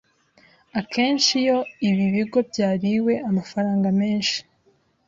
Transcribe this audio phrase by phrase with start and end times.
[0.79, 1.57] akenshi iyo
[1.87, 4.39] ibi bigo byariwe amafaranga menshi